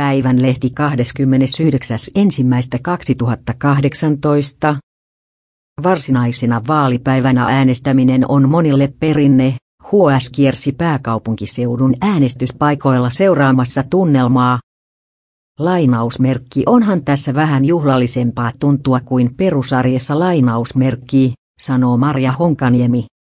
[0.00, 0.72] Päivän lehti
[4.68, 4.76] 29.1.2018.
[5.82, 9.54] Varsinaisena vaalipäivänä äänestäminen on monille perinne.
[9.84, 14.60] HS kiersi pääkaupunkiseudun äänestyspaikoilla seuraamassa tunnelmaa.
[15.58, 23.19] Lainausmerkki onhan tässä vähän juhlallisempaa tuntua kuin perusarjessa lainausmerkki, sanoo Maria Honkaniemi.